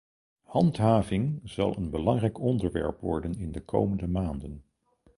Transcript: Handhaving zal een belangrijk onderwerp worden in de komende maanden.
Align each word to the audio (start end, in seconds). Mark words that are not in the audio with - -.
Handhaving 0.45 1.41
zal 1.43 1.77
een 1.77 1.89
belangrijk 1.89 2.39
onderwerp 2.39 2.99
worden 2.99 3.37
in 3.37 3.51
de 3.51 3.61
komende 3.61 4.07
maanden. 4.07 4.63